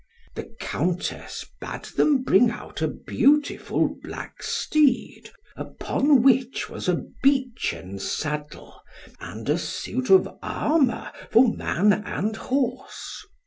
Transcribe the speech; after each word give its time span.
The 0.33 0.45
Countess 0.59 1.45
bade 1.61 1.83
them 1.95 2.23
bring 2.23 2.49
out 2.49 2.81
a 2.81 2.87
beautiful 2.87 3.95
black 4.01 4.41
steed, 4.41 5.29
upon 5.55 6.23
which 6.23 6.67
was 6.71 6.89
a 6.89 7.03
beechen 7.21 7.99
saddle, 7.99 8.81
and 9.19 9.47
a 9.47 9.59
suit 9.59 10.09
of 10.09 10.27
armour, 10.41 11.11
for 11.29 11.53
man 11.55 11.93
and 11.93 12.35
horse. 12.35 13.23